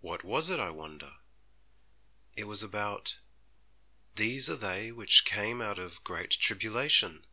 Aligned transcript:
'What 0.00 0.24
was 0.24 0.48
it, 0.48 0.58
I 0.58 0.70
wonder?' 0.70 1.16
'It 2.38 2.44
was 2.44 2.62
about 2.62 3.18
"these 4.14 4.48
are 4.48 4.56
they 4.56 4.90
which 4.90 5.26
came 5.26 5.60
out 5.60 5.78
of 5.78 6.02
great 6.04 6.30
tribulation!"' 6.30 7.26